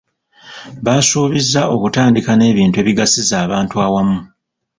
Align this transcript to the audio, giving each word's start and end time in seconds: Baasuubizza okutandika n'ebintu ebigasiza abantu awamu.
Baasuubizza 0.85 1.61
okutandika 1.75 2.31
n'ebintu 2.35 2.75
ebigasiza 2.81 3.35
abantu 3.45 3.75
awamu. 3.85 4.19